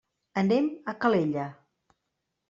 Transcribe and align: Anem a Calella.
Anem 0.41 0.69
a 0.93 0.95
Calella. 1.03 1.43